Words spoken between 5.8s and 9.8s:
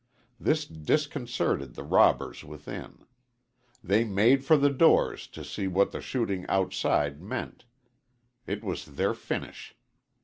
the shooting outside meant. It was their finish.